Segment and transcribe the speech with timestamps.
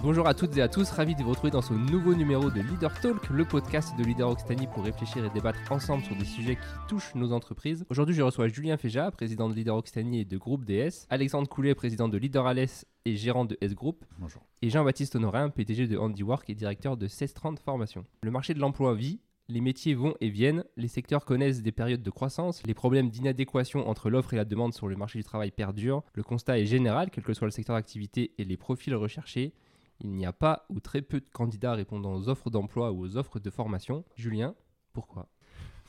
[0.00, 2.60] Bonjour à toutes et à tous, ravi de vous retrouver dans ce nouveau numéro de
[2.60, 6.54] Leader Talk, le podcast de Leader Occitanie pour réfléchir et débattre ensemble sur des sujets
[6.54, 7.84] qui touchent nos entreprises.
[7.90, 11.74] Aujourd'hui, je reçois Julien Féja, président de Leader Occitanie et de Groupe DS, Alexandre Coulet,
[11.74, 14.42] président de Leader Alès et gérant de S Group, Bonjour.
[14.62, 18.04] et Jean-Baptiste Honorin, PDG de Handiwork et directeur de 1630 Formation.
[18.22, 22.02] Le marché de l'emploi vit, les métiers vont et viennent, les secteurs connaissent des périodes
[22.02, 25.50] de croissance, les problèmes d'inadéquation entre l'offre et la demande sur le marché du travail
[25.50, 29.54] perdurent, le constat est général, quel que soit le secteur d'activité et les profils recherchés,
[30.00, 33.16] il n'y a pas ou très peu de candidats répondant aux offres d'emploi ou aux
[33.16, 34.04] offres de formation.
[34.16, 34.54] Julien,
[34.92, 35.28] pourquoi?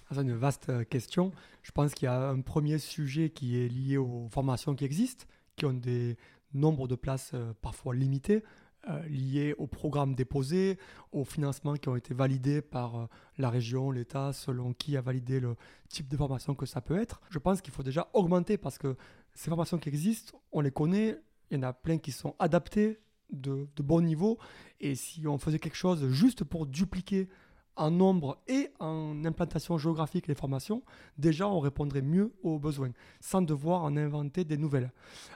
[0.09, 1.31] Ah, C'est une vaste euh, question.
[1.61, 5.25] Je pense qu'il y a un premier sujet qui est lié aux formations qui existent,
[5.55, 6.17] qui ont des
[6.53, 8.43] nombres de places euh, parfois limités,
[8.87, 10.77] euh, liés aux programmes déposés,
[11.11, 13.05] aux financements qui ont été validés par euh,
[13.37, 15.57] la région, l'État, selon qui a validé le
[15.89, 17.19] type de formation que ça peut être.
[17.29, 18.95] Je pense qu'il faut déjà augmenter parce que
[19.33, 21.19] ces formations qui existent, on les connaît,
[21.51, 22.99] il y en a plein qui sont adaptées
[23.31, 24.37] de, de bon niveau.
[24.79, 27.27] Et si on faisait quelque chose juste pour dupliquer
[27.75, 30.83] en nombre et en implantation géographique les formations,
[31.17, 34.91] déjà on répondrait mieux aux besoins, sans devoir en inventer des nouvelles.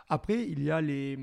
[0.09, 1.17] Après, il y a les,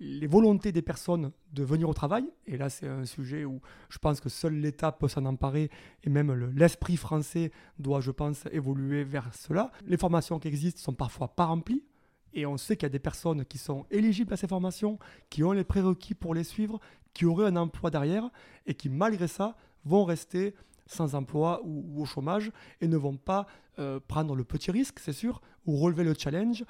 [0.00, 3.98] les volontés des personnes de venir au travail, et là c'est un sujet où je
[3.98, 5.70] pense que seul l'État peut s'en emparer,
[6.02, 9.70] et même le- l'esprit français doit, je pense, évoluer vers cela.
[9.86, 11.84] Les formations qui existent sont parfois pas remplies,
[12.34, 14.98] et on sait qu'il y a des personnes qui sont éligibles à ces formations,
[15.30, 16.80] qui ont les prérequis pour les suivre,
[17.14, 18.30] qui auraient un emploi derrière,
[18.66, 20.54] et qui malgré ça vont rester
[20.86, 23.46] sans emploi ou, au chômage et ne vont pas
[23.78, 26.64] euh, prendre le petit risque, c'est sûr, ou relever le challenge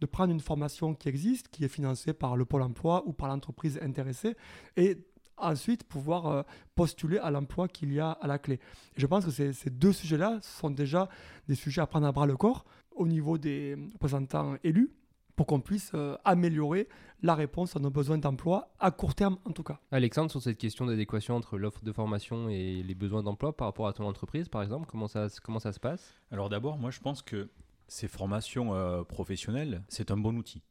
[0.00, 3.28] de prendre une formation qui existe, qui est financée par le pôle emploi ou par
[3.28, 4.36] l'entreprise intéressée,
[4.76, 4.98] et
[5.36, 6.42] ensuite pouvoir euh,
[6.74, 8.60] postuler à l'emploi qu'il y a à la clé.
[8.96, 11.08] Je pense que ces deux sujets-là sont déjà
[11.48, 14.90] des sujets à prendre à bras le corps au niveau des représentants élus
[15.36, 16.88] pour qu'on puisse euh, améliorer
[17.22, 19.78] la réponse à nos besoins d'emploi, à court terme en tout cas.
[19.90, 23.86] Alexandre, sur cette question d'adéquation entre l'offre de formation et les besoins d'emploi par rapport
[23.86, 26.14] à ton entreprise, par exemple, comment ça, comment ça se passe?
[26.30, 27.48] Alors d'abord, moi je pense que
[27.88, 30.62] ces formations euh, professionnelles, c'est un bon outil.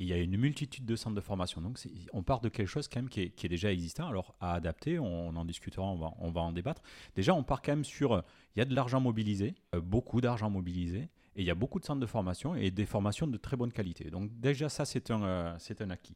[0.00, 1.60] Il y a une multitude de centres de formation.
[1.60, 1.80] Donc
[2.12, 4.06] on part de quelque chose quand même qui est, déjà existant.
[4.06, 6.82] Alors à adapter, on, en discutera, on va, en débattre.
[7.16, 8.22] Déjà, on part quand même sur,
[8.54, 11.08] il y a de l'argent mobilisé, euh, beaucoup d'argent mobilisé.
[11.34, 13.70] Et il y a beaucoup de centres de formation et des formations de très bonne
[13.70, 14.10] qualité.
[14.10, 16.14] Donc déjà, ça, c'est un, euh, un acquis.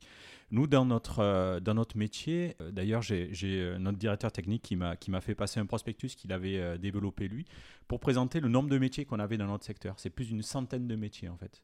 [0.50, 5.34] Nous, dans notre, euh, dans notre métier, d'ailleurs, j'ai notre directeur technique qui m'a fait
[5.37, 7.47] passer un prospectus qu'il avait développé lui
[7.87, 9.94] pour présenter le nombre de métiers qu'on avait dans notre secteur.
[9.99, 11.62] C'est plus d'une centaine de métiers en fait,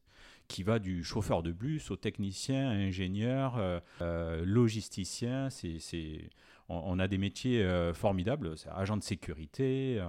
[0.49, 5.51] qui va du chauffeur de bus au technicien, ingénieur, euh, euh, logisticien.
[5.51, 6.31] C'est, c'est-
[6.71, 10.03] on, a des métiers euh, formidables, c'est agent de sécurité.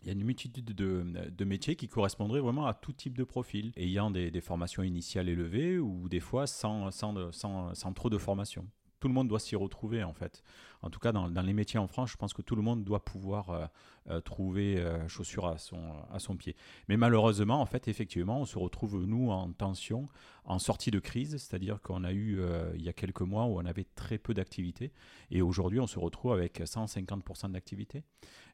[0.00, 3.72] il y a une multitude de, métiers qui correspondraient vraiment à tout type de profil,
[3.76, 8.66] ayant des, formations initiales élevées ou des fois sans, sans, sans, sans trop de formation.
[9.02, 10.44] Tout le monde doit s'y retrouver en fait.
[10.80, 13.04] En tout cas, dans, les métiers en France, je pense que tout le monde doit
[13.04, 13.66] pouvoir euh,
[14.10, 16.54] euh, trouver euh, chaussure à son, pied.
[16.88, 20.08] Mais malheureusement, en fait, effectivement, on se retrouve, nous, en tension,
[20.44, 23.60] en sortie de crise, c'est-à-dire qu'on a eu, euh, il y a quelques mois, où
[23.60, 24.92] on avait très peu d'activité,
[25.32, 28.04] et aujourd'hui, on se retrouve avec 150% d'activité,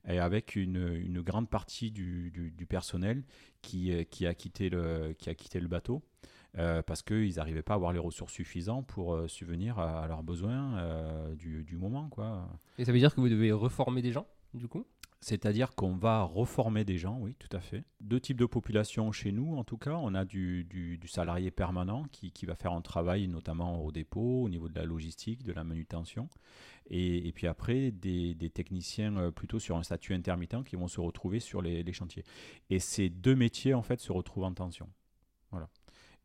[0.06, 3.22] et avec une, grande partie du, personnel
[3.60, 6.02] qui a quitté le bateau.
[6.56, 10.08] Euh, parce qu'ils n'arrivaient pas à avoir les ressources suffisantes pour euh, subvenir à, à
[10.08, 12.08] leurs besoins euh, du, du moment.
[12.08, 12.48] Quoi.
[12.78, 14.86] Et ça veut dire que vous devez reformer des gens, du coup?
[15.20, 17.82] C'est-à-dire qu'on va reformer des gens, oui, tout à fait.
[18.00, 19.96] Deux types de populations chez nous, en tout cas.
[20.00, 23.90] On a du, du- du salarié permanent qui, qui va faire un travail notamment au
[23.90, 26.28] dépôt, au niveau de la logistique, de la manutention.
[26.86, 31.00] Et, et puis après, des, des techniciens plutôt sur un statut intermittent qui vont se
[31.00, 32.24] retrouver sur les, les chantiers.
[32.70, 34.88] Et ces deux métiers, en fait, se retrouvent en tension.
[35.50, 35.68] Voilà.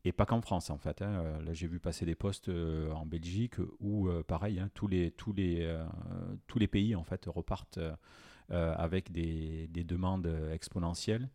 [0.04, 1.00] Et pas qu'en France, en fait.
[1.02, 1.40] hein.
[1.44, 5.10] Là, j'ai vu passer des postes euh, en Belgique où, euh, pareil, hein, tous, les,
[5.10, 5.84] tous, les, euh,
[6.46, 7.80] tous les pays, en fait, repartent
[8.50, 11.30] avec des, des demandes exponentielles.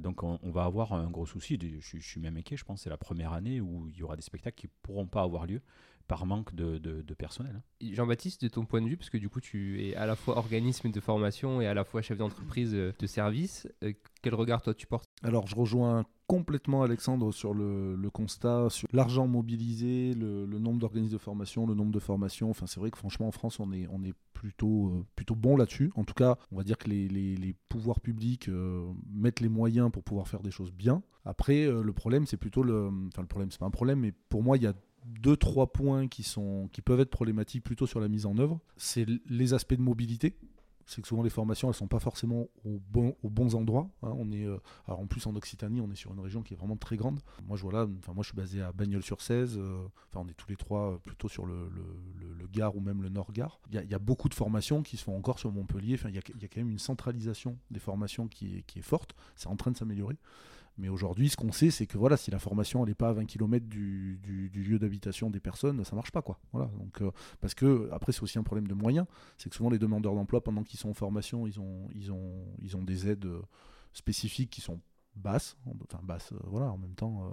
[0.00, 1.58] Donc on, va avoir un gros souci.
[1.80, 4.22] Je, suis même inquiet, je pense c'est la première année où il y aura des
[4.22, 5.60] spectacles qui ne pourront pas avoir lieu
[6.06, 7.54] par manque de, de- de personnel.
[7.56, 7.62] hein.
[7.92, 10.36] Jean-Baptiste, de ton point de vue, parce que du coup tu es à la fois
[10.38, 13.92] organisme de formation et à la fois chef d'entreprise euh, de service, euh,
[14.22, 15.08] quel regard toi tu portes?
[15.22, 20.78] Alors, je rejoins complètement Alexandre sur le, le constat, sur l'argent mobilisé, le, le nombre
[20.78, 22.48] d'organismes de formation, le nombre de formations.
[22.50, 25.56] Enfin, c'est vrai que franchement, en France, on est, on est plutôt, euh, plutôt bon
[25.56, 25.90] là-dessus.
[25.94, 29.48] En tout cas, on va dire que les, les- les pouvoirs publics euh, mettent les
[29.50, 31.02] moyens pour pouvoir faire des choses bien.
[31.26, 32.88] Après, euh, le problème, c'est plutôt le.
[33.08, 34.74] Enfin, le problème, c'est pas un problème, mais pour moi, il y a
[35.04, 38.60] deux, trois points qui, sont, qui peuvent être problématiques plutôt sur la mise en œuvre.
[38.76, 40.36] C'est les aspects de mobilité
[40.86, 42.78] c'est que souvent les formations elles sont pas forcément au
[43.22, 43.88] aux bons endroits.
[44.02, 44.12] hein.
[44.18, 46.56] On est, euh, alors en plus en Occitanie, on est sur une région qui est
[46.56, 47.20] vraiment très grande.
[47.46, 47.88] Moi je moi
[48.20, 49.56] je suis basé à Bagnols-sur-Cèze.
[49.58, 52.80] euh, enfin on est tous les trois euh, plutôt sur le, le- le- Gard ou
[52.80, 53.60] même le Nord-Gard.
[53.70, 55.98] Il y, a- il y a beaucoup de formations qui se font encore sur Montpellier.
[56.04, 59.16] Il y y a quand même une centralisation des formations qui est, qui est forte.
[59.34, 60.16] C'est en train de s'améliorer.
[60.76, 63.26] Mais aujourd'hui, ce qu'on sait, c'est que voilà, si la formation n'est pas à 20
[63.26, 64.18] km du,
[64.54, 66.40] lieu d'habitation des personnes, ça marche pas quoi.
[66.52, 66.68] Voilà.
[66.78, 69.06] Donc euh, parce que après c'est aussi un problème de moyens,
[69.38, 72.44] c'est que souvent les demandeurs d'emploi pendant qu'ils sont en formation, ils ont ils ont
[72.60, 73.42] ils ont des aides euh,
[73.92, 74.80] spécifiques qui sont
[75.14, 76.32] basses, enfin basses.
[76.32, 76.72] euh, voilà.
[76.72, 77.32] En même temps,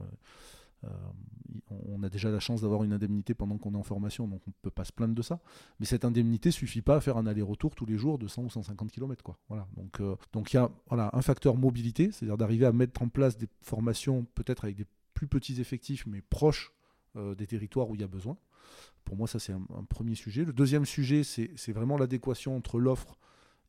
[1.91, 4.51] on- a déjà la chance d'avoir une indemnité pendant qu'on est en formation, donc on
[4.61, 5.39] peut pas se plaindre de ça.
[5.79, 8.49] Mais cette indemnité suffit pas à faire un aller-retour tous les jours de 100 ou
[8.49, 9.37] 150 km.
[9.47, 9.67] Voilà.
[9.75, 13.37] Donc euh, donc il y a un facteur mobilité, c'est-à-dire d'arriver à mettre en place
[13.37, 16.71] des formations peut-être avec des plus petits effectifs, mais proches
[17.15, 18.37] euh, des territoires où il y a besoin.
[19.03, 20.45] Pour moi, ça c'est un, premier sujet.
[20.45, 23.17] Le deuxième sujet, c'est vraiment l'adéquation entre l'offre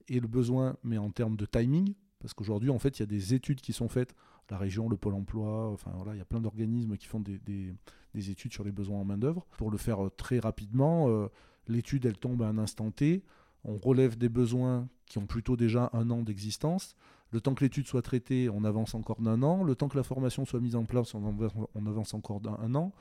[0.08, 1.94] et le besoin, mais en termes de timing.
[2.20, 4.14] Parce qu'aujourd'hui, en fait, il y a des études qui sont faites,
[4.50, 7.39] la région, le Pôle emploi, enfin voilà, il y a plein d'organismes qui font des,
[7.39, 7.75] des-
[8.15, 9.47] des études sur les besoins en main-d'œuvre.
[9.56, 11.29] Pour le faire euh, très rapidement, euh,
[11.69, 13.23] l'étude, elle tombe à un instant T.
[13.65, 16.97] On relève des besoins qui ont plutôt déjà un an d'existence.
[17.31, 19.62] Le temps que l'étude soit traitée, on avance encore d'un an.
[19.62, 22.93] Le temps que la formation soit mise en place, on avance encore d'un an.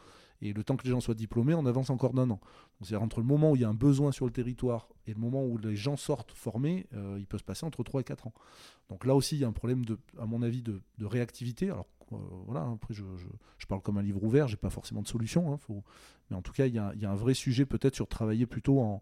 [0.41, 2.39] Et le temps que les gens soient diplômés, on avance encore d'un an.
[2.81, 5.19] C'est-à-dire entre le moment où il y a un besoin sur le territoire et le
[5.19, 8.27] moment où les gens sortent formés, euh, il peut se passer entre 3 et 4
[8.27, 8.33] ans.
[8.89, 11.69] Donc là aussi, il y a un problème, de, à mon avis, de, réactivité.
[11.69, 13.03] Alors euh, voilà, après je,
[13.67, 15.53] parle comme un livre ouvert, j'ai pas forcément de solution.
[15.53, 15.59] hein,
[16.29, 18.99] Mais en tout cas, il y a, un vrai sujet peut-être sur travailler plutôt en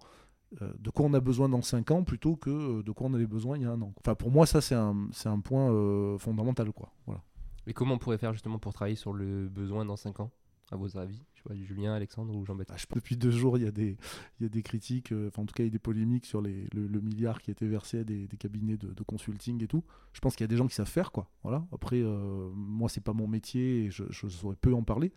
[0.61, 3.27] euh, de quoi on a besoin dans 5 ans plutôt que de quoi on avait
[3.27, 3.93] besoin il y a un an.
[3.99, 6.71] Enfin, pour moi, ça c'est un, point fondamental.
[6.73, 6.91] Quoi.
[7.05, 7.21] Voilà.
[7.69, 10.31] Et comment on pourrait faire justement pour travailler sur le besoin dans 5 ans,
[10.71, 13.63] à vos avis Je sais pas, Julien, Alexandre ou Jean-Baptiste Ah, depuis deux jours, il
[13.63, 13.97] y a des,
[14.39, 16.25] il y a des critiques, euh, enfin en tout cas il y a des polémiques
[16.25, 19.67] sur les, le, milliard qui a été versé à des, cabinets de, de consulting et
[19.67, 19.83] tout.
[20.13, 21.29] Je pense qu'il y a des gens qui savent faire quoi.
[21.43, 21.65] Voilà.
[21.71, 25.11] Après, euh, moi c'est pas mon métier et je, je saurais peu en parler.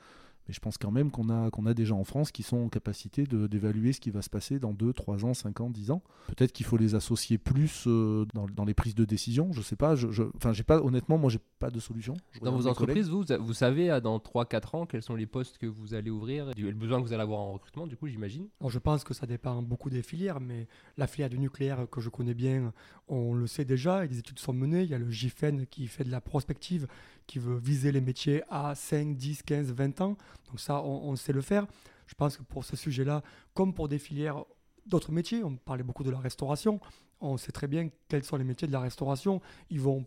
[0.49, 2.57] Mais je pense quand même qu'on a, qu'on a des gens en France qui sont
[2.57, 5.91] en capacité d'évaluer ce qui va se passer dans 2, 3 ans, 5 ans, 10
[5.93, 6.03] ans.
[6.27, 9.53] Peut-être qu'il faut les associer plus euh, dans, dans les prises de décision.
[9.53, 9.95] Je sais pas.
[9.95, 12.15] Je, je- enfin, j'ai pas, honnêtement, moi, j'ai pas de solution.
[12.33, 15.59] Je Dans vos entreprises, vous, vous savez à dans 3-4 ans quels sont les postes
[15.59, 18.09] que vous allez ouvrir et le besoin que vous allez avoir en recrutement, du coup,
[18.09, 20.67] j'imagine Alors, je pense que ça dépend beaucoup des filières, mais
[20.97, 22.73] la filière du nucléaire que je connais bien,
[23.09, 24.83] on le sait déjà, et des études sont menées.
[24.83, 26.87] Il y a le GIFEN qui fait de la prospective,
[27.33, 30.19] qui veut viser les métiers à 5, 10, 15, 20 ans.
[30.49, 31.67] Donc ça, on, on sait le faire.
[32.07, 33.23] Je pense que pour ce sujet-là,
[33.55, 34.45] comme pour des filières
[34.85, 36.79] d'autres métiers, on parlait beaucoup de la restauration,
[37.23, 39.41] on sait très bien quels sont les métiers de la restauration.
[39.71, 40.05] Ils vont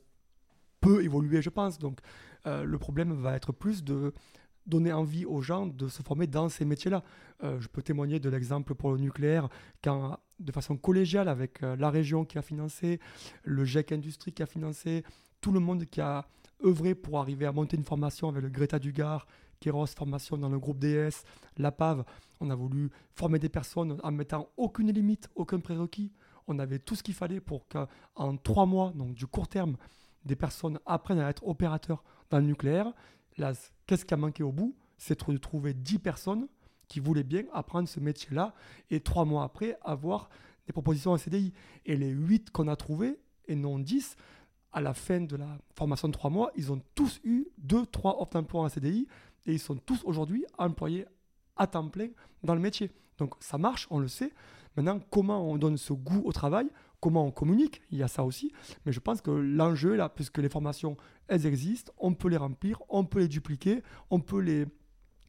[0.81, 1.79] peu évoluer, je pense.
[1.79, 1.99] Donc
[2.45, 4.13] euh, le problème va être plus de
[4.67, 7.03] donner envie aux gens de se former dans ces métiers-là.
[7.43, 9.49] Euh, je peux témoigner de l'exemple pour le nucléaire,
[9.83, 12.99] quand de façon collégiale, avec euh, la région qui a financé,
[13.43, 15.03] le GEC Industrie qui a financé,
[15.41, 16.27] tout le monde qui a
[16.63, 19.27] œuvré pour arriver à monter une formation avec le Greta du Gard,
[19.59, 21.23] Kéros Formation dans le groupe DS,
[21.57, 22.03] la PAV.
[22.39, 26.11] On a voulu former des personnes en mettant aucune limite, aucun prérequis.
[26.47, 29.77] On avait tout ce qu'il fallait pour qu'en trois mois, donc du court terme,
[30.25, 32.91] des personnes apprennent à être opérateurs dans le nucléaire.
[33.37, 33.53] Là,
[33.87, 36.47] qu'est-ce qui a manqué au bout C'est de trouver 10 personnes
[36.87, 38.53] qui voulaient bien apprendre ce métier-là
[38.89, 40.29] et trois mois après avoir
[40.67, 41.53] des propositions en CDI.
[41.85, 44.15] Et les 8 qu'on a trouvés, et non 10,
[44.75, 48.33] à la fin de la formation de trois mois, ils ont tous eu 2-3 offres
[48.33, 49.07] d'emploi en CDI
[49.45, 51.05] et ils sont tous aujourd'hui employés
[51.55, 52.09] à temps plein
[52.43, 52.91] dans le métier.
[53.17, 54.33] Donc ça marche, on le sait.
[54.75, 56.67] Maintenant, comment on donne ce goût au travail
[56.99, 58.51] Comment on communique Il y a ça aussi.
[58.85, 60.97] Mais je pense que l'enjeu est là, puisque les formations,
[61.29, 64.65] elles existent, on peut les remplir, on peut les dupliquer, on peut les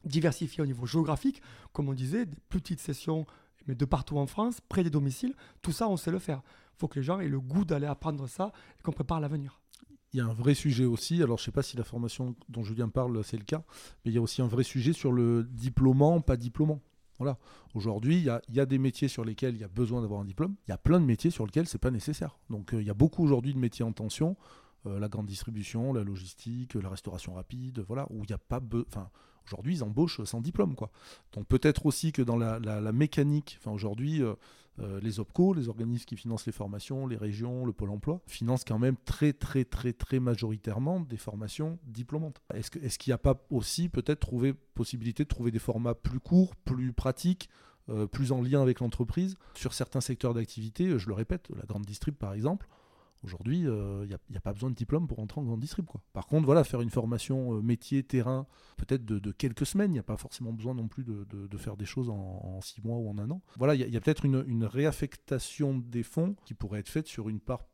[0.03, 1.41] diversifier au niveau géographique.
[1.71, 3.25] Comme on disait, des petites sessions,
[3.65, 5.35] mais de partout en France, près des domiciles.
[5.61, 6.41] Tout ça, on sait le faire.
[6.77, 9.61] Faut que les gens aient le goût d'aller apprendre ça et qu'on prépare l'avenir.
[10.13, 12.35] Il y a un vrai sujet aussi, alors je ne sais pas si la formation
[12.49, 13.63] dont Julien parle, c'est le cas,
[14.05, 16.81] mais il y a aussi un vrai sujet sur le diplômant, pas diplômant.
[17.17, 17.37] Voilà.
[17.73, 20.25] Aujourd'hui, il y a, y des métiers sur lesquels il y a besoin d'avoir un
[20.25, 20.55] diplôme.
[20.67, 22.37] Il y a plein de métiers sur lesquels c'est pas nécessaire.
[22.49, 24.37] Donc euh, il y a beaucoup aujourd'hui de métiers en tension,
[24.85, 28.61] euh, la grande distribution, la logistique, la restauration rapide, voilà, où il n'y a pas,
[28.87, 29.09] enfin
[29.45, 30.91] aujourd'hui ils embauchent sans diplôme quoi.
[31.33, 34.35] Donc peut-être aussi que dans la, mécanique, aujourd'hui euh,
[34.79, 38.63] euh, les OPCO, les organismes qui financent les formations, les régions, le pôle emploi, financent
[38.63, 42.41] quand même très très très très majoritairement des formations diplômantes.
[42.53, 46.55] Est-ce qu'il n'y a pas aussi peut-être trouvé possibilité de trouver des formats plus courts,
[46.55, 47.49] plus pratiques,
[47.89, 49.37] euh, plus en lien avec l'entreprise?
[49.55, 52.67] Sur certains secteurs d'activité Je le répète, la grande distrib par exemple.
[53.27, 55.85] Aujourd'hui, il n'y a, pas besoin de diplôme pour entrer en grande distrib.
[56.13, 60.03] Par contre, voilà, faire une formation métier, terrain, peut-être de, quelques semaines, il n'y a
[60.03, 63.29] pas forcément besoin non plus de, faire des choses en, six mois ou en un
[63.29, 63.41] an.
[63.57, 67.27] Voilà, il y a, peut-être une, une, réaffectation des fonds qui pourrait être faite sur
[67.27, 67.65] une part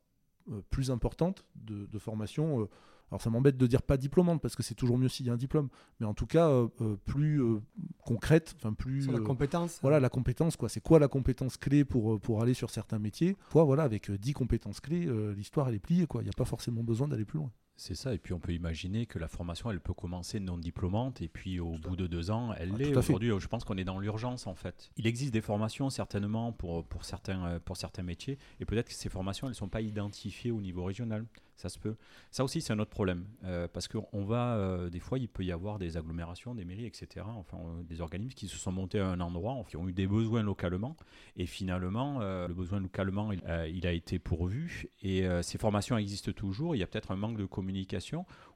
[0.71, 2.67] plus importante de, formation
[3.13, 5.33] alors ça m'embête de dire pas diplômante parce que c'est toujours mieux s'il y a
[5.33, 7.59] un diplôme, mais en tout cas euh, euh, plus euh,
[8.03, 9.03] concrète, enfin plus.
[9.03, 9.77] Sur la compétence.
[9.83, 10.67] Voilà la compétence quoi.
[10.67, 13.37] C'est quoi la compétence clé pour pour aller sur certains métiers?
[13.51, 16.21] Toi voilà avec 10 compétences clés, l'histoire elle est pliée quoi.
[16.21, 17.51] Il n'y a pas forcément besoin d'aller plus loin.
[17.75, 21.21] C'est ça, et puis on peut imaginer que la formation, elle peut commencer non diplômante,
[21.21, 22.95] et puis au bout de deux ans, elle ah, l'est.
[22.95, 24.91] Aujourd'hui, je pense qu'on est dans l'urgence, en fait.
[24.97, 29.09] Il existe des formations, certainement, pour, pour, certains, pour certains métiers, et peut-être que ces
[29.09, 31.25] formations, elles ne sont pas identifiées au niveau régional
[31.55, 31.95] ça se peut.
[32.31, 35.43] Ça aussi, c'est un autre problème, euh, parce qu'on va, euh, des fois, il peut
[35.43, 38.99] y avoir des agglomérations, des mairies, etc., enfin, euh, des organismes qui se sont montés
[38.99, 40.97] à un endroit, qui ont eu des besoins localement,
[41.37, 46.79] et finalement, le besoin localement, il, a été pourvu, et ces formations existent toujours, il
[46.79, 47.62] y a peut-être un manque de communication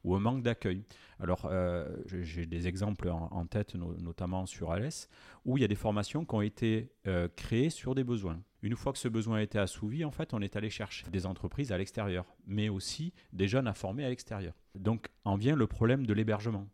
[0.04, 0.84] ou un manque d'accueil.
[1.20, 1.50] Alors,
[2.06, 5.10] j'ai des exemples en, tête, notamment sur Alès,
[5.46, 6.92] où il y a des formations qui ont été
[7.36, 8.42] créées sur des besoins.
[8.64, 11.26] Une fois que ce besoin a été assouvi, en fait, on est allé chercher des
[11.26, 14.54] entreprises à l'extérieur, mais aussi des jeunes à former à l'extérieur.
[14.76, 16.68] Donc en vient le problème de l'hébergement.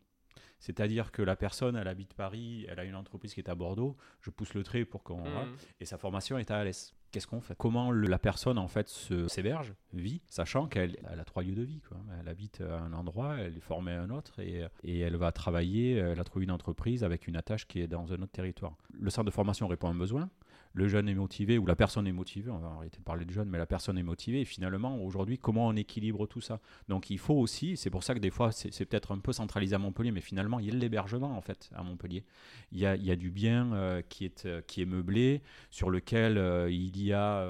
[0.59, 3.97] C'est-à-dire que la personne, elle habite Paris, elle a une entreprise qui est à Bordeaux,
[4.21, 5.23] je pousse le trait pour qu'on...
[5.23, 5.57] Mmh.
[5.81, 6.93] Et sa formation est à Alès.
[7.13, 7.53] Qu'est-ce qu'on fait?
[7.55, 8.89] Comment la personne, en fait,
[9.27, 11.79] s'héberge, vit, sachant qu'elle a trois lieux de vie.
[12.19, 15.31] Elle habite à un endroit, elle est formée à un autre, et, et, elle va
[15.31, 18.75] travailler, elle a trouvé une entreprise avec une attache qui est dans un autre territoire.
[18.99, 20.27] Le centre de formation répond à un besoin,
[20.73, 23.31] le jeune est motivé ou la personne est motivée, on va arrêter de parler de
[23.31, 24.41] jeune, mais la personne est motivée.
[24.41, 26.59] Et finalement, aujourd'hui, comment on équilibre tout ça?
[26.89, 29.75] Donc il faut aussi, c'est pour ça que des fois, c'est peut-être un peu centralisé
[29.75, 32.25] à Montpellier, mais finalement, il y a l'hébergement en fait à Montpellier.
[32.71, 36.71] Il y a, du bien euh, qui, est, euh, qui est meublé, sur lequel euh,
[36.71, 37.47] il y a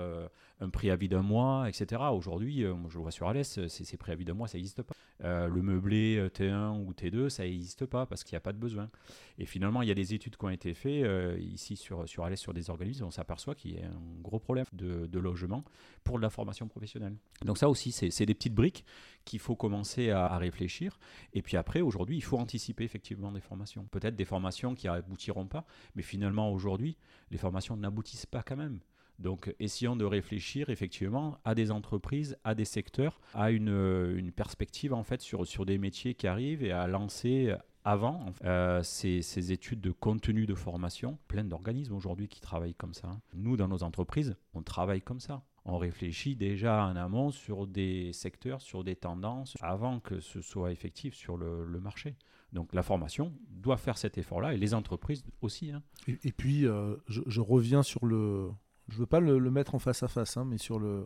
[0.60, 2.01] un préavis d'un mois, etc.
[2.12, 4.93] Aujourd'hui, euh, je le vois sur Alès, euh, ces, préavis d'un mois, ça n'existe pas.
[5.24, 8.57] Euh, le meublé T1 ou T2, ça n'existe pas parce qu'il n'y a pas de
[8.57, 8.89] besoin.
[9.38, 12.39] Et finalement, il y a des études qui ont été faites ici sur, sur Alès,
[12.39, 15.63] sur des organismes, on s'aperçoit qu'il y a un gros problème de, logement
[16.03, 17.15] pour la formation professionnelle.
[17.45, 18.83] Donc ça aussi, c'est des petites briques
[19.24, 21.00] qu'il faut commencer à, à, réfléchir.
[21.33, 23.86] Et puis après, aujourd'hui, il faut anticiper effectivement des formations.
[23.86, 26.98] Peut-être des formations qui aboutiront pas, mais finalement, aujourd'hui,
[27.31, 28.79] les formations n'aboutissent pas quand même.
[29.24, 35.03] Donc essayons de réfléchir effectivement à des entreprises, à des secteurs, à une, perspective en
[35.03, 39.92] fait sur, sur des métiers qui arrivent et à lancer avant euh, ces, études de
[39.92, 41.18] contenu de formation.
[41.27, 43.20] Plein d'organismes aujourd'hui qui travaillent comme ça.
[43.34, 45.44] Nous, dans nos entreprises, on travaille comme ça.
[45.65, 50.72] On réfléchit déjà en amont sur des secteurs, sur des tendances, avant que ce soit
[50.72, 52.15] effectif sur le, marché.
[52.51, 55.72] Donc la formation doit faire cet effort-là et les entreprises aussi.
[55.72, 55.82] Hein.
[56.08, 58.50] Et, puis, euh, je, reviens sur le,
[58.90, 61.06] je veux pas le, mettre en face à face, hein, mais sur le,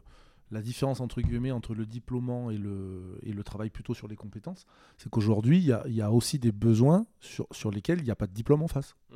[0.51, 4.15] la différence entre guillemets entre le diplômant et le, et le travail plutôt sur les
[4.15, 4.65] compétences,
[4.97, 8.15] c'est qu'aujourd'hui, il y, y a, aussi des besoins sur, sur lesquels il n'y a
[8.15, 8.95] pas de diplôme en face.
[9.11, 9.15] Mmh.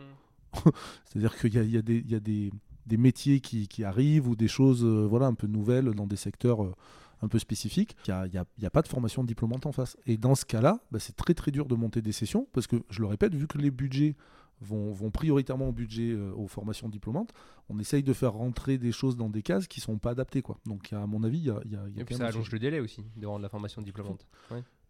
[1.05, 2.51] C'est-à-dire qu'il y a, y a, des, y a des,
[2.85, 6.17] des, métiers qui, qui, arrivent ou des choses euh, voilà, un peu nouvelles dans des
[6.17, 6.75] secteurs euh,
[7.21, 7.95] un peu spécifiques.
[8.07, 9.97] Il n'y a, a, pas de formation diplômante en face.
[10.05, 12.77] Et dans ce cas-là, bah, c'est très très dur de monter des sessions parce que,
[12.89, 14.15] je le répète, vu que les budgets
[14.59, 17.31] vont, vont, prioritairement au budget euh, aux formations diplômantes,
[17.71, 20.41] on essaye de faire rentrer des choses dans des cases qui ne sont pas adaptées.
[20.41, 20.57] Quoi.
[20.65, 22.79] Donc, à mon avis, il y a, y a, Et puis ça allonge le délai
[22.79, 24.27] aussi de rendre la formation diplômante.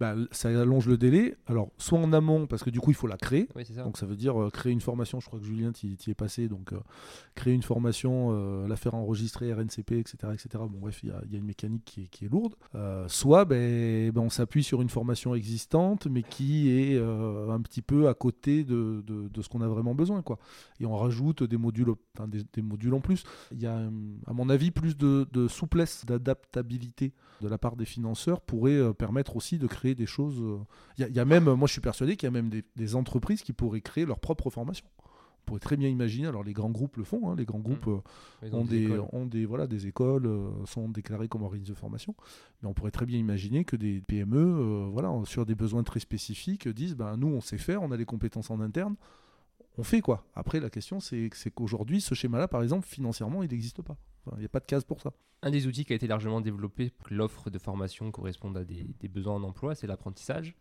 [0.02, 1.36] Bah, ça allonge le délai.
[1.46, 3.48] Alors, soit en amont, parce que du coup, il faut la créer.
[3.84, 5.20] Donc, ça veut dire euh, créer une formation.
[5.20, 6.48] Je crois que Julien, tu y es passé.
[6.48, 6.80] Donc, euh,
[7.36, 10.18] créer une formation, euh, la faire enregistrer, RNCP, etc.
[10.34, 10.48] etc.
[10.54, 12.56] Bon, bref, il y, y, a une mécanique qui est, qui est lourde.
[13.10, 18.08] soit, ben, ben, on s'appuie sur une formation existante, mais qui est un petit peu
[18.08, 20.24] à côté de, de, de ce qu'on a vraiment besoin.
[20.24, 20.40] Quoi.
[20.80, 21.94] Et on rajoute des modules,
[22.28, 23.24] des, des, modules en plus.
[23.52, 27.86] Il y a, à mon avis, plus de, de souplesse, d'adaptabilité de la part des
[27.86, 30.38] financeurs pourrait permettre aussi de créer des choses.
[30.98, 33.42] Il euh, y, a même, moi je suis persuadé qu'il y a même des, entreprises
[33.42, 34.86] qui pourraient créer leur propre formation.
[35.00, 37.64] On pourrait très bien imaginer, alors les grands groupes le font, hein, les grands mmh.
[37.64, 41.78] groupes euh, ont, des, ont, des, voilà, des écoles, euh, sont déclarés comme organismes de
[41.78, 42.16] formation,
[42.62, 46.68] mais on pourrait très bien imaginer que des PME, voilà, sur des besoins très spécifiques,
[46.68, 48.96] disent, ben, nous on sait faire, on a les compétences en interne,
[49.78, 50.26] on fait quoi.
[50.36, 53.98] Après la question c'est qu'aujourd'hui ce schéma-là par exemple financièrement il n'existe pas.
[54.34, 55.14] Il n'y a pas de case pour ça.
[55.42, 58.64] Un des outils qui a été largement développé pour que l'offre de formation corresponde à
[58.64, 60.56] des, besoins en emploi, c'est l'apprentissage.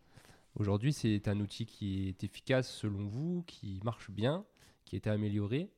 [0.55, 4.43] Aujourd'hui, c'est un outil qui est efficace selon vous, qui marche bien,
[4.85, 5.69] qui a été amélioré.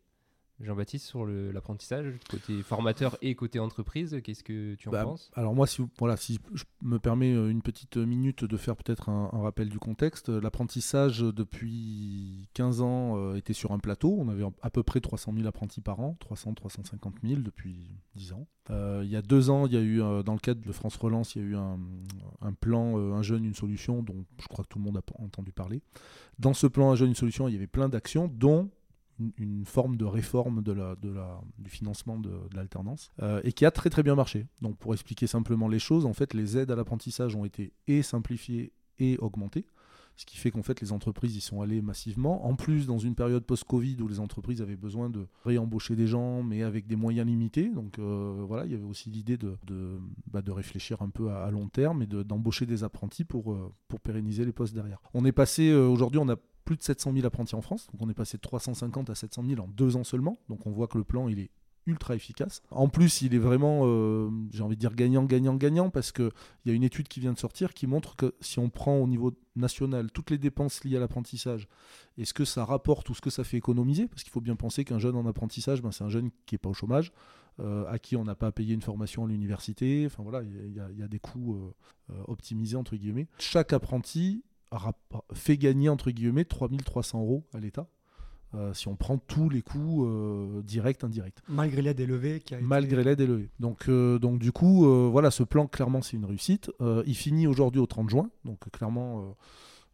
[0.60, 5.29] Jean-Baptiste, sur l'apprentissage, côté formateur et côté entreprise, qu'est-ce que tu en Bah, penses?
[5.33, 9.10] Alors moi, si, voilà, si je me permets euh, une petite minute de faire peut-être
[9.10, 14.15] un, un rappel du contexte, l'apprentissage euh, depuis 15 ans euh, était sur un plateau.
[14.19, 17.75] On avait à peu près 300 000 apprentis par an, 300-350 000 depuis
[18.15, 18.48] 10 ans.
[18.69, 20.72] Euh, il y a deux ans, il y a eu, euh, dans le cadre de
[20.72, 21.77] France Relance, il y a eu un,
[22.41, 25.51] un plan Un jeune, une solution, dont je crois que tout le monde a entendu
[25.51, 25.81] parler.
[26.39, 28.69] Dans ce plan Un jeune, une solution, il y avait plein d'actions, dont
[29.38, 33.65] une, forme de réforme de la, de la, du financement de, l'alternance, euh, et qui
[33.65, 34.48] a très très bien marché.
[34.62, 38.01] Donc pour expliquer simplement les choses, en fait, les aides à l'apprentissage ont été et
[38.01, 39.65] simplifiées et augmentées.
[40.15, 42.46] Ce qui fait qu'en fait, les entreprises y sont allées massivement.
[42.46, 46.44] En plus, dans une période post-Covid où les entreprises avaient besoin de réembaucher des gens,
[46.44, 47.70] mais avec des moyens limités.
[47.70, 49.98] Donc euh, voilà, il y avait aussi l'idée de, de,
[50.32, 53.74] bah, de réfléchir un peu à, long terme et de- d'embaucher des apprentis pour, euh,
[53.88, 55.01] pour pérenniser les postes derrière.
[55.15, 57.88] On est passé, aujourd'hui, on a plus de 700 000 apprentis en France.
[57.91, 60.39] Donc on est passé de 350 à 700 000 en deux ans seulement.
[60.50, 61.50] Donc on voit que le plan, il est
[61.86, 62.62] ultra efficace.
[62.72, 66.32] En plus, il est vraiment, euh, j'ai envie de dire, gagnant, gagnant, gagnant, parce qu'il
[66.65, 69.05] y a une étude qui vient de sortir qui montre que si on prend au
[69.08, 71.67] niveau national toutes les dépenses liées à l'apprentissage
[72.17, 74.55] et ce que ça rapporte ou ce que ça fait économiser, parce qu'il faut bien
[74.55, 77.12] penser qu'un jeune en apprentissage, ben, c'est un jeune qui n'est pas au chômage,
[77.60, 80.74] euh, à qui on n'a pas à payer une formation à l'université, enfin voilà, il
[80.74, 81.55] y, a- des coûts
[82.10, 83.27] euh, optimisés, entre guillemets.
[83.39, 84.41] Chaque apprenti
[85.34, 87.88] fait gagner, entre guillemets, 3300 euros à l'État.
[88.56, 92.58] euh, si on prend tous les coûts euh, directs, indirects Malgré l'aide élevée qui a
[92.60, 93.50] été- malgré l'aide élevée.
[93.60, 96.70] Donc, euh, donc du coup, voilà, ce plan, clairement, c'est une réussite.
[97.08, 98.30] Il finit aujourd'hui au 30 juin.
[98.46, 99.36] Donc, clairement,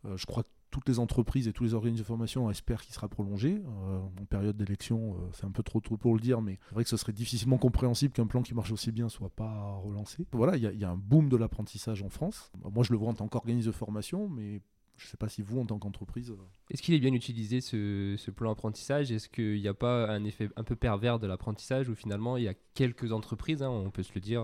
[0.04, 3.08] je crois que toutes les entreprises et tous les organismes de formation espèrent qu'il sera
[3.08, 3.62] prolongé.
[3.66, 6.76] Euh, en période d'élection, euh, c'est un peu trop tôt pour le dire, mais c'est
[6.76, 10.26] vrai que ce serait difficilement compréhensible qu'un plan qui marche aussi bien soit pas relancé.
[10.32, 12.52] Voilà, il y, a- un boom de l'apprentissage en France.
[12.72, 14.62] Moi, je le vois en tant qu'organisme de formation, mais
[14.98, 16.32] je ne sais pas si vous, en tant qu'entreprise...
[16.32, 16.36] euh,
[16.72, 19.12] Est-ce qu'il est bien utilisé ce, plan apprentissage?
[19.12, 22.44] Est-ce qu'il n'y a pas un effet un peu pervers de l'apprentissage où finalement il
[22.44, 24.44] y a quelques entreprises, hein, on peut se le dire,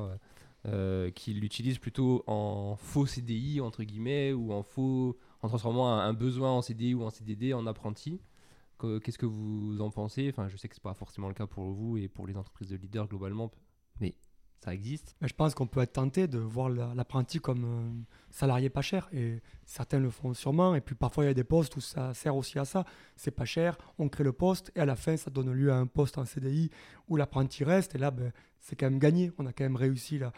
[1.13, 5.15] qui l'utilisent plutôt en faux CDI entre guillemets ou en faux
[5.46, 8.20] en transformant un, un besoin en CDI ou en CDD en apprenti
[8.78, 10.28] Que- Qu'est-ce que vous en pensez?
[10.30, 12.70] Enfin, je sais que c'est pas forcément le cas pour vous et pour les entreprises
[12.70, 13.50] de leaders globalement,
[14.02, 14.16] mais
[14.60, 15.16] ça existe.
[15.22, 17.94] Je pense qu'on peut être tenté de voir la- l'apprenti comme un
[18.32, 19.08] salarié pas cher.
[19.14, 20.74] Et certains le font sûrement.
[20.75, 22.84] Et puis parfois, il y a des postes où ça sert aussi à ça.
[23.16, 24.72] C'est pas cher, on crée le poste.
[24.75, 26.70] Et à la fin, ça donne lieu à un poste en CDI
[27.08, 27.94] où l'apprenti reste.
[27.96, 29.32] Et là, ben, c'est quand même gagné.
[29.38, 30.34] On a quand même réussi la-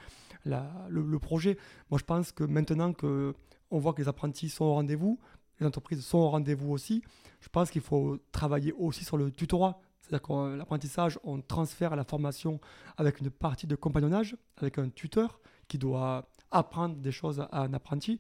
[0.46, 1.58] la- le projet.
[1.90, 3.34] Moi, je pense que maintenant que
[3.72, 5.20] on voit que les apprentis sont au rendez-vous,
[5.60, 7.02] les entreprises sont au rendez-vous aussi,
[7.40, 9.80] je pense qu'il faut travailler aussi sur le tutorat.
[10.02, 12.62] C'est-à-dire que l'apprentissage, on transfère la formation
[12.96, 17.74] avec une partie de compagnonnage, avec un tuteur qui doit apprendre des choses à un
[17.74, 18.20] apprenti.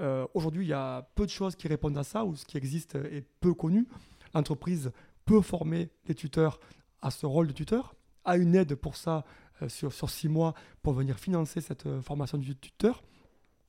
[0.00, 2.58] Euh, Aujourd'hui, il y a peu de choses qui répondent à ça, ou ce qui
[2.58, 3.88] existe est peu connu.
[4.34, 4.92] L'entreprise
[5.24, 6.58] peut former les tuteurs
[7.00, 9.24] à ce rôle de tuteur, a une aide pour ça
[9.62, 13.02] euh, sur, sur six mois pour venir financer cette euh, formation du tuteur.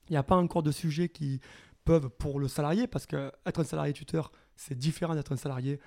[0.10, 1.39] Il n'y a pas encore de sujets qui
[1.86, 5.80] peuvent pour le salarié, parce que être un salarié tuteur, c'est différent d'être un salarié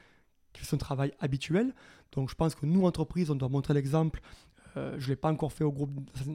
[0.52, 1.74] qui fait son travail habituel.
[2.12, 4.20] Donc je pense que nous, entreprises, on doit montrer l'exemple.
[4.76, 5.74] Euh, je ne l'ai pas encore fait au,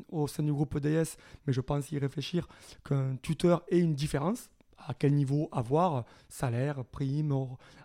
[0.10, 2.48] au sein du groupe EDS, mais je pense y réfléchir
[2.84, 4.50] qu'un tuteur ait une différence.
[4.88, 7.32] À quel niveau avoir Salaire, prime,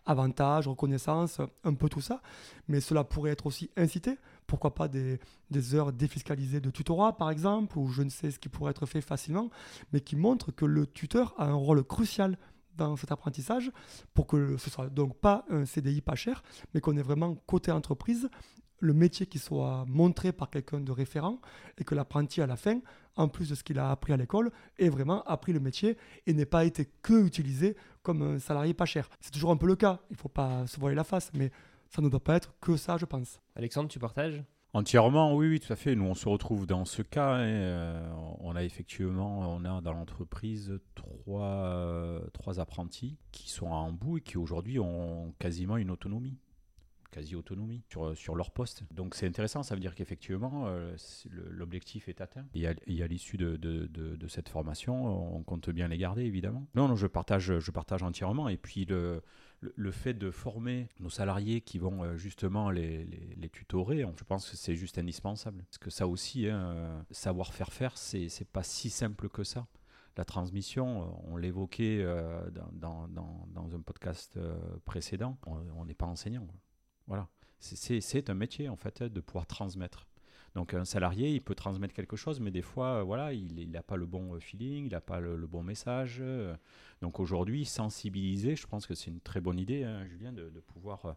[0.07, 2.23] avantages, reconnaissance, un peu tout ça.
[2.69, 4.17] Mais cela pourrait être aussi incité.
[4.47, 5.19] Pourquoi pas des,
[5.75, 9.01] heures défiscalisées de tutorat, par exemple, ou je ne sais ce qui pourrait être fait
[9.01, 9.51] facilement,
[9.93, 12.39] mais qui montre que le tuteur a un rôle crucial
[12.77, 13.73] dans cet apprentissage
[14.13, 16.43] pour que ce soit donc pas un CDI pas cher,
[16.75, 18.29] mais qu'on ait vraiment côté entreprise
[18.79, 21.41] le métier qui soit montré par quelqu'un de référent
[21.79, 22.81] et que l'apprenti à la fin,
[23.17, 26.35] en plus de ce qu'il a appris à l'école, ait vraiment appris le métier et
[26.35, 29.09] n'ait pas été que utilisé comme un salarié pas cher.
[29.21, 31.51] C'est toujours un peu le cas, il ne faut pas se voiler la face, mais
[31.91, 33.41] ça ne doit pas être que ça, je pense.
[33.55, 34.43] Alexandre, tu partages?
[34.73, 35.95] Entièrement, oui, oui, tout à fait.
[35.95, 37.37] Nous, on se retrouve dans ce cas.
[37.37, 43.69] hein, euh, on a effectivement, on a dans l'entreprise trois, euh, trois apprentis qui sont
[43.69, 46.37] en bout et qui aujourd'hui ont quasiment une autonomie,
[47.11, 48.83] quasi-autonomie sur, sur leur poste.
[48.93, 50.97] Donc c'est intéressant, ça veut dire qu'effectivement, euh,
[51.31, 52.47] l'objectif est atteint.
[52.55, 56.67] Et à, l'issue de, de- cette formation, on compte bien les garder, évidemment.
[56.75, 58.49] Non, non, je partage, je partage entièrement.
[58.49, 59.23] Et puis le,
[59.61, 63.05] le, fait de former nos salariés qui vont euh, justement les,
[63.37, 65.63] les, tutorer, je pense que c'est juste indispensable.
[65.65, 69.69] Parce que ça aussi, hein, euh, savoir faire faire, c'est pas si simple que ça.
[70.17, 72.41] La transmission, euh, on l'évoquait euh,
[72.73, 76.47] dans, dans, dans, un podcast euh, précédent, on n'est pas enseignant.
[77.07, 77.29] Voilà.
[77.59, 80.07] C'est- un métier, en fait, de pouvoir transmettre.
[80.55, 83.83] Donc un salarié, il peut transmettre quelque chose, mais des fois, euh, voilà, il n'a
[83.83, 86.19] pas le bon euh, feeling, il n'a pas le, le bon message.
[86.21, 86.57] euh.
[87.03, 90.61] Donc aujourd'hui, sensibiliser, je pense que c'est une très bonne idée, hein, Julien, de, de
[90.61, 91.15] pouvoir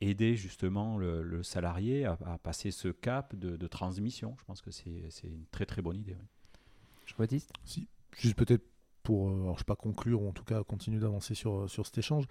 [0.00, 4.34] aider justement le, salarié à, passer ce cap de, transmission.
[4.38, 6.16] Je pense que c'est une très très bonne idée.
[7.06, 7.52] Jean-Baptiste?
[7.64, 8.64] Si, juste peut-être
[9.02, 11.86] pour, euh, alors je sais pas conclure ou en tout cas continuer d'avancer sur, sur
[11.86, 12.24] cet échange.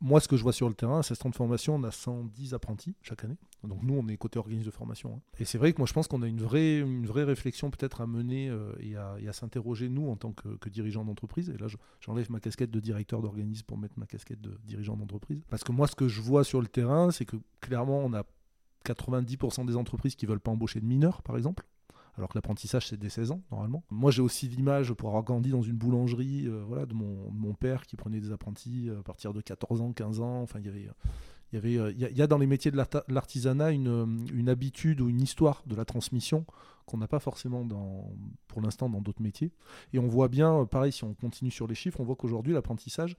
[0.00, 2.54] Moi, ce que je vois sur le terrain, à 16 de formation, on a 110
[2.54, 3.36] apprentis chaque année.
[3.64, 5.14] Donc nous, on est côté organisme de formation.
[5.16, 5.20] Hein.
[5.38, 8.00] Et c'est vrai que moi, je pense qu'on a une vraie, une vraie réflexion peut-être
[8.00, 11.50] à mener euh, et à, s'interroger, nous, en tant que, que dirigeant d'entreprise.
[11.50, 11.66] Et là,
[12.00, 15.42] j'enlève ma casquette de directeur d'organisme pour mettre ma casquette de dirigeant d'entreprise.
[15.48, 18.24] Parce que moi, ce que je vois sur le terrain, c'est que clairement, on a
[18.84, 21.64] 90% des entreprises qui veulent pas embaucher de mineurs, par exemple
[22.16, 23.82] alors que l'apprentissage c'est dès 16 ans normalement.
[23.90, 27.86] Moi j'ai aussi l'image pour avoir grandi dans une boulangerie euh, voilà, de mon, père
[27.86, 30.42] qui prenait des apprentis euh, à partir de 14 ans, 15 ans.
[30.42, 30.88] Enfin, il y avait,
[31.52, 35.20] il y, avait, euh, a dans les métiers de l'artisanat une, une, habitude ou une
[35.20, 36.46] histoire de la transmission
[36.86, 38.10] qu'on n'a pas forcément dans,
[38.48, 39.52] pour l'instant dans d'autres métiers.
[39.92, 43.16] Et on voit bien, pareil, si on continue sur les chiffres, on voit qu'aujourd'hui l'apprentissage,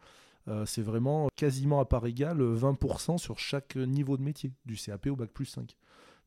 [0.66, 5.16] c'est vraiment quasiment à part égale 20% sur chaque niveau de métier, du CAP au
[5.16, 5.78] bac plus 5.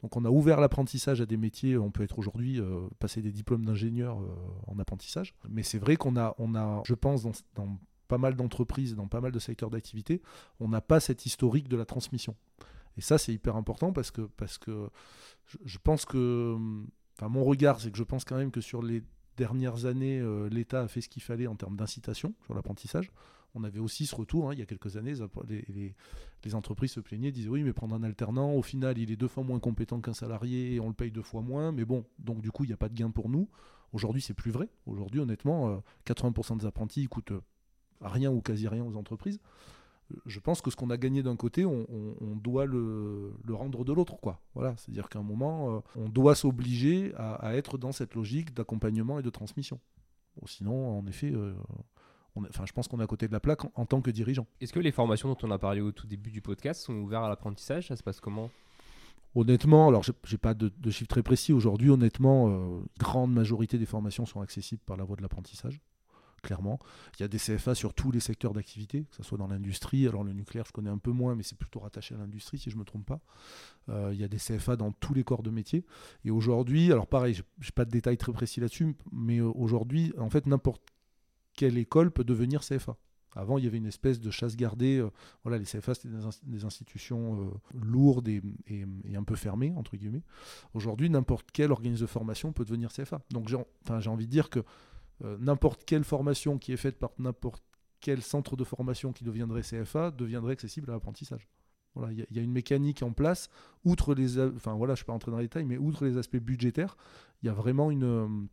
[0.03, 3.33] Donc on a ouvert l'apprentissage à des métiers, on peut être aujourd'hui euh, passer des
[3.33, 4.27] diplômes d'ingénieur euh,
[4.67, 7.23] en apprentissage, mais c'est vrai qu'on a, on a, je pense,
[7.55, 7.79] dans,
[8.09, 10.23] pas mal d'entreprises, dans pas mal de secteurs d'activité,
[10.61, 12.37] on n'a pas cette historique de la transmission.
[12.97, 14.89] Et ça, c'est hyper important parce que, parce que
[15.65, 16.57] je, pense que,
[17.17, 19.03] enfin mon regard, c'est que je pense quand même que sur les
[19.37, 23.11] dernières années, euh, l'État a fait ce qu'il fallait en termes d'incitation sur l'apprentissage
[23.57, 25.15] on avait aussi ce retour, hein, il y a quelques années,
[26.45, 29.29] les, entreprises se plaignaient, disaient oui, mais prendre un alternant, au final, il est deux
[29.29, 32.41] fois moins compétent qu'un salarié et on le paye deux fois moins, mais bon, donc
[32.41, 33.49] du coup, il n'y a pas de gain pour nous.
[33.93, 34.69] Aujourd'hui, c'est plus vrai.
[34.87, 37.41] Aujourd'hui, honnêtement, 80% euh, des apprentis coûtent euh,
[38.01, 39.41] rien ou quasi rien aux entreprises.
[40.25, 41.85] Je pense que ce qu'on a gagné d'un côté, on,
[42.37, 44.17] doit le, rendre de l'autre.
[44.55, 49.19] Voilà, c'est-à-dire qu'à un moment, euh, on doit s'obliger à, être dans cette logique d'accompagnement
[49.19, 49.81] et de transmission.
[50.47, 51.33] sinon, en effet,
[52.49, 54.47] enfin, je pense qu'on est à côté de la plaque en, tant que dirigeant.
[54.61, 57.25] Est-ce que les formations dont on a parlé au tout début du podcast sont ouvertes
[57.25, 57.89] à l'apprentissage?
[57.89, 58.51] Ça se passe comment?
[59.35, 61.91] Honnêtement, alors j'ai pas de, chiffres très précis aujourd'hui.
[61.91, 65.81] Honnêtement, euh, grande majorité des formations sont accessibles par la voie de l'apprentissage.
[66.43, 66.79] Clairement,
[67.19, 70.07] il y a des CFA sur tous les secteurs d'activité, que ce soit dans l'industrie.
[70.07, 72.71] Alors le nucléaire, je connais un peu moins, mais c'est plutôt rattaché à l'industrie, si
[72.71, 73.21] je ne me trompe pas.
[73.89, 75.85] Euh, il y a des CFA dans tous les corps de métier.
[76.25, 80.13] Et aujourd'hui, alors pareil, je n'ai pas de détails très précis là-dessus, mais euh, aujourd'hui,
[80.19, 80.83] en fait, n'importe
[81.57, 82.97] quelle école peut devenir CFA.
[83.37, 84.97] Avant, il y avait une espèce de chasse gardée.
[84.97, 85.11] Euh,
[85.45, 86.09] voilà, les CFA, c'était
[86.45, 88.43] des, institutions euh, lourdes et,
[89.15, 90.23] un peu fermées, entre guillemets.
[90.73, 93.21] Aujourd'hui, n'importe quel organisme de formation peut devenir CFA.
[93.31, 94.61] Donc, j'ai envie de dire que
[95.23, 97.63] euh, n'importe quelle formation qui est faite par n'importe
[98.01, 101.47] quel centre de formation qui deviendrait CFA deviendrait accessible à l'apprentissage.
[101.95, 103.49] Voilà, il y, a une mécanique en place,
[103.85, 106.19] outre les, enfin voilà, je ne vais pas rentrer dans les détails, mais outre les
[106.19, 106.95] aspects budgétaires,
[107.43, 108.49] il y a vraiment une,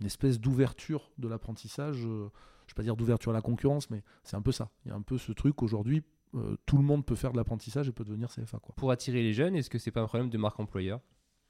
[0.00, 2.04] une espèce d'ouverture de l'apprentissage.
[2.04, 2.30] Euh,
[2.66, 4.70] je ne vais pas dire d'ouverture à la concurrence, mais c'est un peu ça.
[4.84, 6.02] Il y a un peu ce truc aujourd'hui,
[6.34, 8.58] euh, tout le monde peut faire de l'apprentissage et peut devenir CFA.
[8.58, 8.74] Quoi.
[8.76, 11.00] Pour attirer les jeunes, est-ce que c'est pas un problème de marque employeur?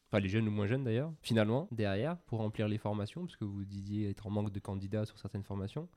[0.09, 3.45] Enfin, les jeunes ou moins jeunes d'ailleurs, finalement, derrière, pour remplir les formations, parce que
[3.45, 5.89] vous disiez être en manque de candidats sur certaines formations.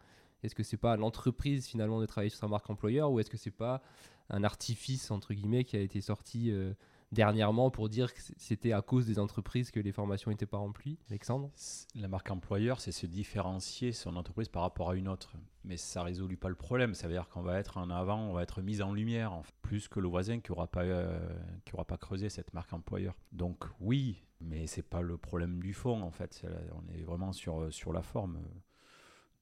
[0.44, 3.38] Est-ce que c'est pas l'entreprise finalement de travailler sur sa marque employeur ou est-ce que
[3.38, 3.82] c'est pas
[4.30, 6.74] un artifice entre guillemets qui a été sorti euh,
[7.12, 11.00] dernièrement pour dire que c'était à cause des entreprises que les formations n'étaient pas remplies
[11.10, 11.52] Alexandre?
[11.96, 15.36] La marque employeur, c'est se différencier son entreprise par rapport à une autre.
[15.64, 16.94] Mais ça ne résout pas le problème.
[16.94, 19.88] Ça veut dire qu'on va être en avant, on va être mis en lumière, plus
[19.88, 21.20] que le voisin qui n'aura pas, euh,
[21.74, 23.16] aura pas creusé cette marque employeur.
[23.32, 26.46] Donc oui, mais c'est pas le problème du fond en fait.
[26.74, 28.40] on est vraiment sur, sur la forme.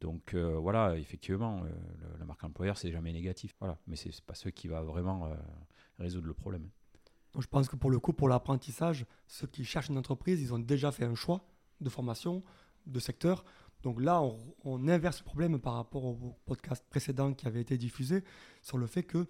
[0.01, 1.69] Donc euh, voilà, effectivement, euh,
[2.19, 3.56] la marque employeur, c'est jamais négatif.
[3.60, 3.78] Voilà.
[3.88, 5.32] Mais c'est pas ce qui va vraiment
[5.97, 6.69] résoudre le problème
[7.41, 10.60] je pense que pour le coup, pour l'apprentissage, ceux qui cherchent une entreprise, ils ont
[10.60, 11.45] déjà fait un choix
[11.82, 12.43] de formation,
[12.86, 13.43] de secteur.
[13.84, 14.21] Donc là,
[14.63, 18.24] on, inverse le problème par rapport au podcast précédent qui avait été diffusé
[18.62, 19.28] sur le fait que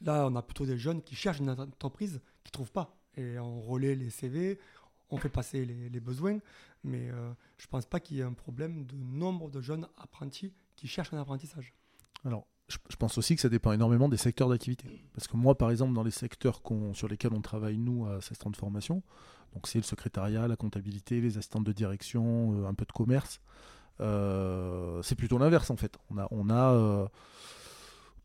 [0.00, 2.96] là, on a plutôt des jeunes qui cherchent une entreprise qui ne trouvent pas.
[3.16, 4.58] Et on relaie les CV,
[5.10, 6.38] on fait passer les, besoins,
[6.82, 9.86] mais euh, je ne pense pas qu'il y ait un problème de nombre de jeunes
[9.98, 11.74] apprentis qui cherchent un apprentissage.
[12.24, 12.46] Alors,
[12.90, 14.86] je, pense aussi que ça dépend énormément des secteurs d'activité.
[15.14, 18.38] Parce que moi, par exemple, dans les secteurs sur lesquels on travaille, nous, à 16
[18.52, 19.02] de formation,
[19.54, 23.40] donc c'est le secrétariat, la comptabilité, les assistantes de direction, euh, un peu de commerce,
[24.00, 25.96] euh, c'est plutôt l'inverse en fait.
[26.10, 27.06] On a, on a euh,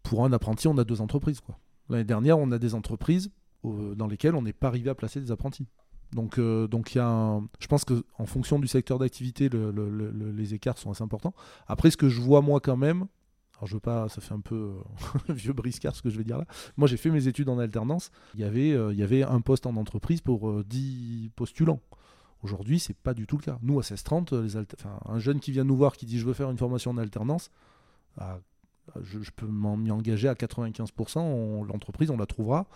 [0.04, 1.42] pour un apprenti, on a deux entreprises.
[1.90, 3.32] L'année dernière, on a des entreprises
[3.64, 5.68] dans lesquelles on n'est pas arrivé à placer des apprentis.
[6.14, 11.04] Donc, donc y a je pense qu'en fonction du secteur d'activité, les écarts sont assez
[11.04, 11.34] importants.
[11.68, 13.06] Après, ce que je vois moi quand même,
[13.60, 14.56] alors je veux pas, ça fait un peu
[15.30, 16.46] euh, vieux briscard ce que je vais dire là.
[16.78, 18.10] Moi j'ai fait mes études en alternance.
[18.36, 21.82] Il y avait, euh, il y avait un poste en entreprise pour 10 euh, postulants.
[22.42, 23.60] Aujourd'hui, c'est pas du tout le cas.
[23.62, 26.50] Nous, à 1630, les un jeune qui vient nous voir qui dit je veux faire
[26.50, 27.52] une formation en alternance,
[28.16, 28.40] bah,
[29.02, 31.68] je, peux m'y engager à 95%.
[31.68, 32.68] L'entreprise, on la trouvera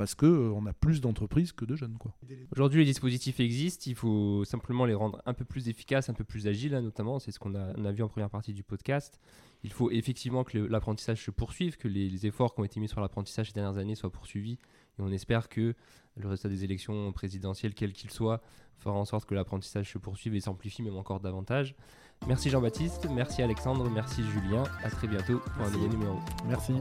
[0.00, 1.98] parce qu'on a plus d'entreprises que de jeunes.
[1.98, 2.14] Quoi.
[2.52, 6.24] Aujourd'hui, les dispositifs existent, il faut simplement les rendre un peu plus efficaces, un peu
[6.24, 7.18] plus agiles, hein, notamment.
[7.18, 9.20] C'est ce qu'on a, on a vu en première partie du podcast.
[9.62, 12.80] Il faut effectivement que le- l'apprentissage se poursuive, que les, les efforts qui ont été
[12.80, 14.52] mis sur l'apprentissage ces dernières années soient poursuivis.
[14.98, 15.74] Et on espère que
[16.16, 18.40] le résultat des élections présidentielles, quel qu'il soit,
[18.78, 21.74] fera en sorte que l'apprentissage se poursuive et s'amplifie même encore davantage.
[22.26, 24.64] Merci Jean-Baptiste, merci Alexandre, merci Julien.
[24.82, 26.18] À très bientôt pour un nouveau numéro.
[26.48, 26.72] Merci.